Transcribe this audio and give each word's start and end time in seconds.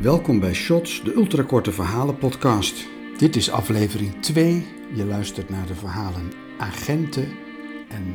Welkom 0.00 0.40
bij 0.40 0.54
Shots, 0.54 1.02
de 1.04 1.14
ultrakorte 1.14 1.72
verhalen 1.72 2.18
podcast. 2.18 2.86
Dit 3.18 3.36
is 3.36 3.50
aflevering 3.50 4.22
2. 4.22 4.66
Je 4.94 5.04
luistert 5.04 5.50
naar 5.50 5.66
de 5.66 5.74
verhalen 5.74 6.32
Agenten 6.58 7.28
en 7.88 8.14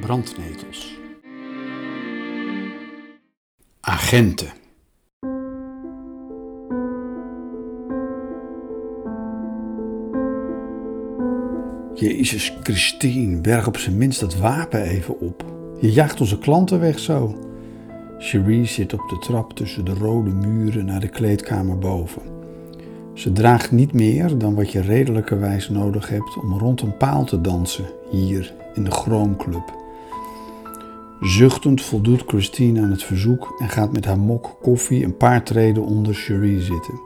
Brandnetels. 0.00 0.98
Agenten. 3.80 4.48
Jezus 11.94 12.52
Christine, 12.62 13.40
berg 13.40 13.66
op 13.66 13.76
zijn 13.76 13.98
minst 13.98 14.20
dat 14.20 14.36
wapen 14.36 14.82
even 14.82 15.20
op. 15.20 15.44
Je 15.80 15.92
jaagt 15.92 16.20
onze 16.20 16.38
klanten 16.38 16.80
weg 16.80 16.98
zo. 16.98 17.49
Cherie 18.22 18.64
zit 18.64 18.92
op 18.92 19.08
de 19.08 19.18
trap 19.18 19.52
tussen 19.52 19.84
de 19.84 19.94
rode 19.94 20.30
muren 20.30 20.84
naar 20.84 21.00
de 21.00 21.08
kleedkamer 21.08 21.78
boven. 21.78 22.22
Ze 23.14 23.32
draagt 23.32 23.72
niet 23.72 23.92
meer 23.92 24.38
dan 24.38 24.54
wat 24.54 24.72
je 24.72 24.80
redelijkerwijs 24.80 25.68
nodig 25.68 26.08
hebt 26.08 26.36
om 26.42 26.58
rond 26.58 26.80
een 26.80 26.96
paal 26.96 27.24
te 27.24 27.40
dansen, 27.40 27.84
hier 28.10 28.54
in 28.74 28.84
de 28.84 28.90
Chroomclub. 28.90 29.74
Zuchtend 31.20 31.82
voldoet 31.82 32.22
Christine 32.26 32.80
aan 32.80 32.90
het 32.90 33.02
verzoek 33.02 33.54
en 33.58 33.68
gaat 33.68 33.92
met 33.92 34.04
haar 34.04 34.18
mok 34.18 34.56
koffie 34.62 35.04
een 35.04 35.16
paar 35.16 35.42
treden 35.42 35.84
onder 35.84 36.14
Cherie 36.14 36.60
zitten. 36.60 37.00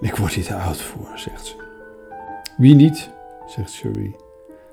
Ik 0.00 0.16
word 0.16 0.32
hier 0.32 0.44
te 0.44 0.54
oud 0.54 0.80
voor, 0.80 1.12
zegt 1.14 1.46
ze. 1.46 1.54
Wie 2.56 2.74
niet, 2.74 3.10
zegt 3.46 3.74
Cherie. 3.74 4.16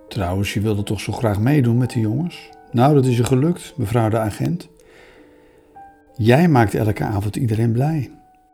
Trouwens, 0.08 0.54
je 0.54 0.62
wilde 0.62 0.84
toch 0.84 1.00
zo 1.00 1.12
graag 1.12 1.40
meedoen 1.40 1.78
met 1.78 1.92
de 1.92 2.00
jongens? 2.00 2.50
Nou, 2.72 2.94
dat 2.94 3.06
is 3.06 3.18
je 3.18 3.24
gelukt, 3.24 3.74
mevrouw 3.76 4.10
de 4.10 4.20
agent. 4.20 4.70
Jij 6.24 6.48
maakt 6.48 6.74
elke 6.74 7.04
avond 7.04 7.36
iedereen 7.36 7.72
blij. 7.72 8.12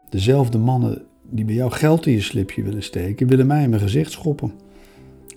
Dezelfde 0.09 0.57
mannen 0.57 1.05
die 1.21 1.45
bij 1.45 1.55
jou 1.55 1.71
geld 1.71 2.05
in 2.05 2.13
je 2.13 2.21
slipje 2.21 2.63
willen 2.63 2.83
steken, 2.83 3.27
willen 3.27 3.47
mij 3.47 3.63
in 3.63 3.69
mijn 3.69 3.81
gezicht 3.81 4.11
schoppen. 4.11 4.51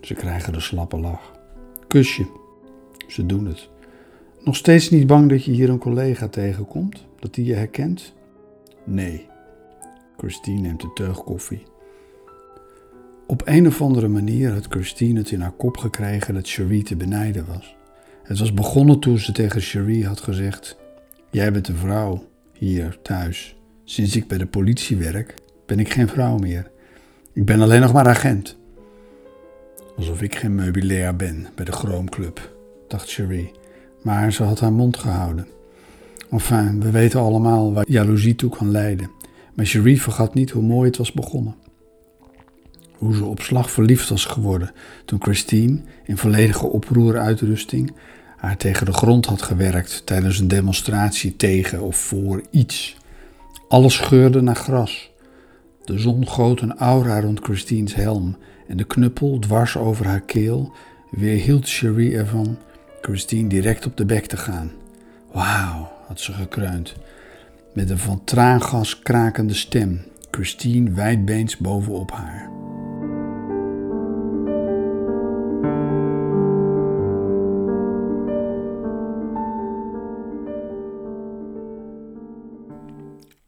Ze 0.01 0.15
krijgen 0.15 0.53
de 0.53 0.61
slappe 0.61 0.99
lach. 0.99 1.33
Kusje. 1.89 2.27
Ze 3.09 3.27
doen 3.27 3.47
het. 3.47 3.69
Nog 4.45 4.57
steeds 4.57 4.91
niet 4.91 5.07
bang 5.07 5.29
dat 5.29 5.45
je 5.45 5.51
hier 5.51 5.69
een 5.69 5.79
collega 5.79 6.29
tegenkomt? 6.29 7.07
Dat 7.19 7.35
die 7.35 7.45
je 7.45 7.55
herkent? 7.55 8.15
Nee. 8.85 9.27
Christine 10.17 10.61
neemt 10.61 10.83
een 10.83 10.95
teug 10.95 11.25
koffie. 11.25 11.63
Op 13.27 13.43
een 13.45 13.67
of 13.67 13.83
andere 13.83 14.09
manier 14.09 14.53
had 14.53 14.67
Christine 14.69 15.19
het 15.19 15.31
in 15.31 15.41
haar 15.41 15.53
kop 15.57 15.77
gekregen 15.77 16.35
dat 16.35 16.49
Cherie 16.49 16.83
te 16.83 16.97
benijden 16.97 17.47
was. 17.47 17.77
Het 18.23 18.39
was 18.39 18.55
begonnen 18.55 18.99
toen 18.99 19.19
ze 19.19 19.33
tegen 19.33 19.61
Cherie 19.61 20.07
had 20.07 20.21
gezegd: 20.21 20.79
Jij 21.31 21.53
bent 21.53 21.69
een 21.69 21.77
vrouw 21.77 22.29
hier 22.61 22.99
thuis. 23.03 23.57
Sinds 23.85 24.17
ik 24.17 24.29
bij 24.29 24.39
de 24.39 24.47
politie 24.47 24.97
werk, 24.97 25.35
ben 25.67 25.79
ik 25.79 25.93
geen 25.93 26.09
vrouw 26.09 26.37
meer. 26.37 26.71
Ik 27.33 27.45
ben 27.45 27.61
alleen 27.61 27.81
nog 27.81 27.93
maar 27.93 28.09
agent. 28.09 28.59
Alsof 29.97 30.23
ik 30.23 30.35
geen 30.35 30.55
meubilair 30.55 31.17
ben 31.17 31.47
bij 31.55 31.65
de 31.65 31.73
Chroomclub, 31.73 32.57
dacht 32.89 33.11
Cherie. 33.11 33.53
Maar 34.03 34.33
ze 34.33 34.43
had 34.43 34.61
haar 34.61 34.73
mond 34.73 34.97
gehouden. 34.97 35.47
Enfin, 36.31 36.81
we 36.81 36.91
weten 36.91 37.21
allemaal 37.21 37.73
waar 37.73 37.85
jaloezie 37.89 38.35
toe 38.35 38.51
kan 38.51 38.71
leiden. 38.71 39.11
Maar 39.55 39.67
Cherie 39.67 40.03
vergat 40.03 40.35
niet 40.35 40.51
hoe 40.51 40.63
mooi 40.63 40.89
het 40.89 40.97
was 40.97 41.13
begonnen. 41.13 41.55
Hoe 42.93 43.15
ze 43.15 43.25
op 43.25 43.41
slag 43.41 43.71
verliefd 43.71 44.09
was 44.09 44.25
geworden 44.25 44.73
toen 45.05 45.23
Christine, 45.23 45.81
in 46.05 46.17
volledige 46.17 46.67
oproeruitrusting, 46.67 47.93
haar 48.41 48.57
tegen 48.57 48.87
de 48.87 48.93
grond 48.93 49.27
had 49.27 49.43
gewerkt 49.43 50.07
tijdens 50.07 50.39
een 50.39 50.49
demonstratie 50.49 51.37
tegen 51.37 51.83
of 51.83 51.97
voor 51.97 52.43
iets. 52.51 52.97
Alles 53.69 53.99
geurde 53.99 54.41
naar 54.41 54.57
gras. 54.57 55.11
De 55.85 55.99
zon 55.99 56.29
goot 56.29 56.61
een 56.61 56.77
aura 56.77 57.21
rond 57.21 57.41
Christine's 57.41 57.95
helm 57.95 58.37
en 58.69 58.77
de 58.77 58.85
knuppel 58.85 59.39
dwars 59.39 59.77
over 59.77 60.07
haar 60.07 60.21
keel 60.21 60.73
weerhield 61.11 61.69
Cherie 61.69 62.17
ervan 62.17 62.59
Christine 63.01 63.49
direct 63.49 63.87
op 63.87 63.97
de 63.97 64.05
bek 64.05 64.27
te 64.27 64.37
gaan. 64.37 64.71
Wauw, 65.33 65.93
had 66.07 66.21
ze 66.21 66.33
gekreund. 66.33 66.95
Met 67.75 67.91
een 67.91 67.99
van 67.99 68.25
traangas 68.25 68.99
krakende 68.99 69.55
stem, 69.55 70.01
Christine 70.31 70.91
wijdbeens 70.91 71.57
bovenop 71.57 72.11
haar. 72.11 72.60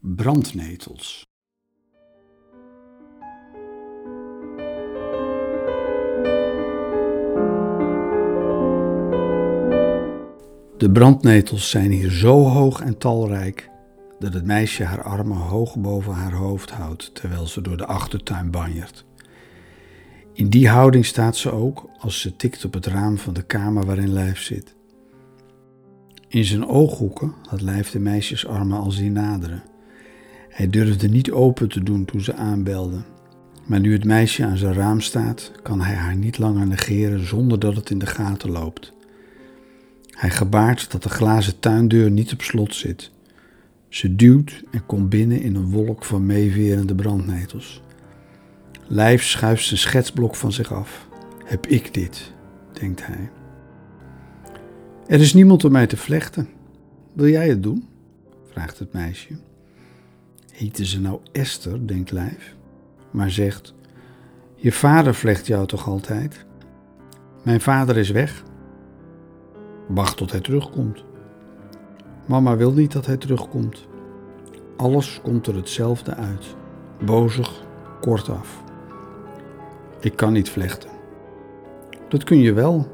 Brandnetels. 0.05 1.25
De 10.77 10.89
brandnetels 10.91 11.69
zijn 11.69 11.91
hier 11.91 12.11
zo 12.11 12.43
hoog 12.43 12.81
en 12.81 12.97
talrijk 12.97 13.69
dat 14.19 14.33
het 14.33 14.45
meisje 14.45 14.83
haar 14.83 15.03
armen 15.03 15.37
hoog 15.37 15.77
boven 15.77 16.13
haar 16.13 16.33
hoofd 16.33 16.71
houdt 16.71 17.15
terwijl 17.15 17.47
ze 17.47 17.61
door 17.61 17.77
de 17.77 17.85
achtertuin 17.85 18.51
banjert. 18.51 19.05
In 20.33 20.49
die 20.49 20.69
houding 20.69 21.05
staat 21.05 21.35
ze 21.35 21.51
ook 21.51 21.89
als 21.99 22.21
ze 22.21 22.35
tikt 22.35 22.65
op 22.65 22.73
het 22.73 22.85
raam 22.85 23.17
van 23.17 23.33
de 23.33 23.43
kamer 23.43 23.85
waarin 23.85 24.13
Lijf 24.13 24.39
zit. 24.39 24.75
In 26.27 26.43
zijn 26.45 26.65
ooghoeken 26.67 27.33
had 27.49 27.61
Lijf 27.61 27.91
de 27.91 27.99
meisjesarmen 27.99 28.79
al 28.79 28.91
zien 28.91 29.13
naderen. 29.13 29.71
Hij 30.53 30.69
durfde 30.69 31.09
niet 31.09 31.31
open 31.31 31.69
te 31.69 31.83
doen 31.83 32.05
toen 32.05 32.21
ze 32.21 32.33
aanbelde. 32.33 33.01
Maar 33.65 33.79
nu 33.79 33.93
het 33.93 34.03
meisje 34.03 34.45
aan 34.45 34.57
zijn 34.57 34.73
raam 34.73 35.01
staat, 35.01 35.51
kan 35.63 35.81
hij 35.81 35.95
haar 35.95 36.15
niet 36.15 36.37
langer 36.37 36.67
negeren 36.67 37.27
zonder 37.27 37.59
dat 37.59 37.75
het 37.75 37.89
in 37.89 37.99
de 37.99 38.05
gaten 38.05 38.51
loopt. 38.51 38.93
Hij 40.09 40.29
gebaart 40.29 40.91
dat 40.91 41.03
de 41.03 41.09
glazen 41.09 41.59
tuindeur 41.59 42.11
niet 42.11 42.33
op 42.33 42.41
slot 42.41 42.75
zit. 42.75 43.11
Ze 43.89 44.15
duwt 44.15 44.63
en 44.71 44.85
komt 44.85 45.09
binnen 45.09 45.41
in 45.41 45.55
een 45.55 45.69
wolk 45.69 46.05
van 46.05 46.25
meeverende 46.25 46.95
brandnetels. 46.95 47.81
Lijf 48.87 49.23
schuift 49.23 49.65
zijn 49.65 49.79
schetsblok 49.79 50.35
van 50.35 50.51
zich 50.51 50.73
af. 50.73 51.07
Heb 51.45 51.67
ik 51.67 51.93
dit, 51.93 52.33
denkt 52.73 53.05
hij. 53.05 53.29
Er 55.07 55.19
is 55.19 55.33
niemand 55.33 55.63
om 55.63 55.71
mij 55.71 55.87
te 55.87 55.97
vlechten. 55.97 56.47
Wil 57.13 57.27
jij 57.27 57.47
het 57.47 57.63
doen? 57.63 57.87
vraagt 58.51 58.79
het 58.79 58.93
meisje. 58.93 59.37
Heette 60.53 60.85
ze 60.85 61.01
nou 61.01 61.19
Esther, 61.31 61.87
denkt 61.87 62.11
Lijf, 62.11 62.55
maar 63.11 63.31
zegt: 63.31 63.73
Je 64.55 64.71
vader 64.71 65.15
vlecht 65.15 65.47
jou 65.47 65.67
toch 65.67 65.87
altijd? 65.87 66.45
Mijn 67.43 67.61
vader 67.61 67.97
is 67.97 68.09
weg. 68.09 68.43
Wacht 69.87 70.17
tot 70.17 70.31
hij 70.31 70.39
terugkomt. 70.39 71.03
Mama 72.25 72.55
wil 72.55 72.71
niet 72.71 72.91
dat 72.91 73.05
hij 73.05 73.17
terugkomt. 73.17 73.87
Alles 74.77 75.19
komt 75.23 75.47
er 75.47 75.55
hetzelfde 75.55 76.15
uit. 76.15 76.55
Bozig, 77.05 77.63
kortaf. 78.01 78.63
Ik 79.99 80.15
kan 80.15 80.33
niet 80.33 80.49
vlechten. 80.49 80.89
Dat 82.09 82.23
kun 82.23 82.39
je 82.39 82.53
wel. 82.53 82.87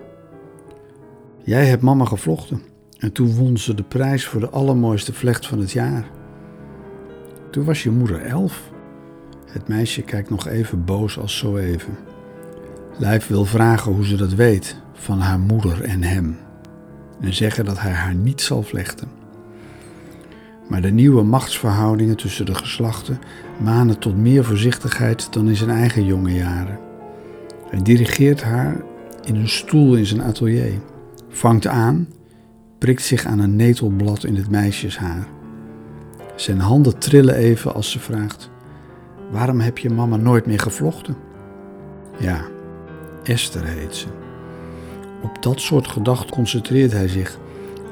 Jij 1.43 1.65
hebt 1.65 1.81
mama 1.81 2.05
gevlochten 2.05 2.61
en 2.97 3.11
toen 3.11 3.35
won 3.35 3.57
ze 3.57 3.73
de 3.73 3.83
prijs 3.83 4.25
voor 4.25 4.39
de 4.39 4.49
allermooiste 4.49 5.13
vlecht 5.13 5.47
van 5.47 5.59
het 5.59 5.71
jaar. 5.71 6.17
Toen 7.51 7.63
was 7.63 7.83
je 7.83 7.91
moeder 7.91 8.21
elf. 8.21 8.71
Het 9.45 9.67
meisje 9.67 10.01
kijkt 10.01 10.29
nog 10.29 10.47
even 10.47 10.85
boos 10.85 11.19
als 11.19 11.37
zo 11.37 11.57
even. 11.57 11.97
Lijf 12.97 13.27
wil 13.27 13.45
vragen 13.45 13.91
hoe 13.91 14.05
ze 14.05 14.15
dat 14.15 14.33
weet 14.33 14.75
van 14.93 15.19
haar 15.19 15.39
moeder 15.39 15.81
en 15.81 16.03
hem. 16.03 16.37
En 17.21 17.33
zeggen 17.33 17.65
dat 17.65 17.79
hij 17.79 17.91
haar 17.91 18.15
niet 18.15 18.41
zal 18.41 18.63
vlechten. 18.63 19.07
Maar 20.67 20.81
de 20.81 20.91
nieuwe 20.91 21.23
machtsverhoudingen 21.23 22.17
tussen 22.17 22.45
de 22.45 22.55
geslachten 22.55 23.19
manen 23.63 23.99
tot 23.99 24.17
meer 24.17 24.43
voorzichtigheid 24.43 25.33
dan 25.33 25.47
in 25.47 25.55
zijn 25.55 25.69
eigen 25.69 26.05
jonge 26.05 26.33
jaren. 26.33 26.79
Hij 27.69 27.81
dirigeert 27.81 28.43
haar 28.43 28.81
in 29.23 29.35
een 29.35 29.49
stoel 29.49 29.95
in 29.95 30.05
zijn 30.05 30.21
atelier, 30.21 30.79
vangt 31.29 31.67
aan, 31.67 32.07
prikt 32.77 33.01
zich 33.01 33.25
aan 33.25 33.39
een 33.39 33.55
netelblad 33.55 34.23
in 34.23 34.35
het 34.35 34.49
meisjeshaar. 34.49 35.27
Zijn 36.39 36.59
handen 36.59 36.99
trillen 36.99 37.35
even 37.35 37.73
als 37.73 37.91
ze 37.91 37.99
vraagt: 37.99 38.49
Waarom 39.31 39.59
heb 39.59 39.77
je 39.77 39.89
mama 39.89 40.15
nooit 40.15 40.45
meer 40.45 40.59
gevlochten? 40.59 41.17
Ja, 42.17 42.41
Esther 43.23 43.65
heet 43.65 43.95
ze. 43.95 44.07
Op 45.23 45.43
dat 45.43 45.59
soort 45.59 45.87
gedachten 45.87 46.29
concentreert 46.29 46.91
hij 46.91 47.07
zich 47.07 47.37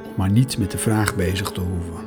om 0.05 0.11
maar 0.15 0.31
niet 0.31 0.57
met 0.57 0.71
de 0.71 0.77
vraag 0.77 1.15
bezig 1.15 1.51
te 1.51 1.61
hoeven. 1.61 2.06